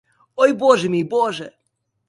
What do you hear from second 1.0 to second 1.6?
боже!